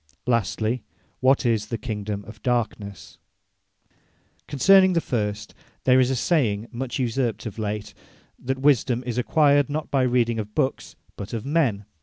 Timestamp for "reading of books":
10.01-10.95